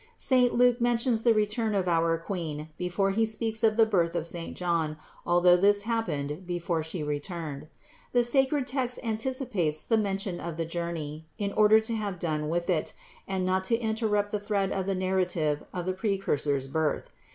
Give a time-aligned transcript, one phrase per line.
[0.17, 4.25] Saint Luke mentions the return of our Queen before he speaks of the birth of
[4.25, 7.67] saint John, although this happened before She returned.
[8.11, 12.67] The sacred text anticipates the mention of the journey, in order to have done with
[12.67, 12.93] it,
[13.27, 17.11] and not to interrupt the thread of the narrative of the Precursor's birth.